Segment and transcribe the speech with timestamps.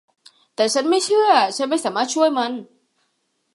[0.55, 2.51] แต่ฉันไม่เชื่อ ฉันไม่สามารถช่วยมัน